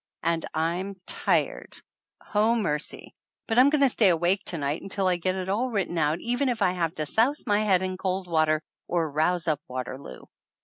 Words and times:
And 0.23 0.43
I'm 0.55 0.99
tired! 1.05 1.77
Oh, 2.33 2.55
mercy! 2.55 3.13
But 3.45 3.59
I'm 3.59 3.69
going 3.69 3.83
to 3.83 3.89
stay 3.89 4.09
awake 4.09 4.41
to 4.45 4.57
night 4.57 4.81
until 4.81 5.05
I 5.07 5.17
get 5.17 5.35
it 5.35 5.47
all 5.47 5.69
written 5.69 5.99
out 5.99 6.19
even 6.21 6.49
if 6.49 6.63
I 6.63 6.71
have 6.71 6.95
to 6.95 7.05
souse 7.05 7.45
my 7.45 7.63
head 7.63 7.83
in 7.83 7.97
cold 7.97 8.27
water, 8.27 8.63
or 8.87 9.11
rouse 9.11 9.47
up 9.47 9.61
Water 9.67 9.99
loo. 9.99 10.27